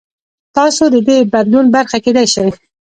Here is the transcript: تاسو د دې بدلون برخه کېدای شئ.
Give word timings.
تاسو 0.55 0.83
د 0.93 0.97
دې 1.07 1.17
بدلون 1.33 1.65
برخه 1.75 1.97
کېدای 2.05 2.27
شئ. 2.33 2.49